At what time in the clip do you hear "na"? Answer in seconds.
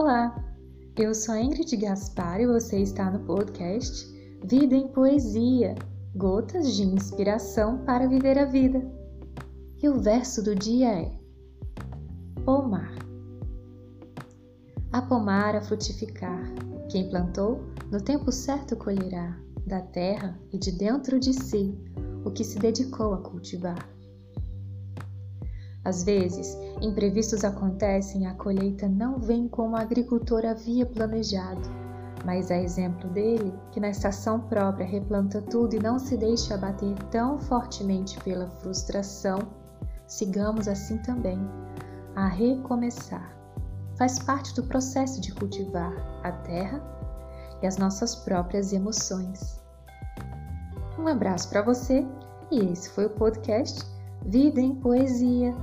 33.80-33.88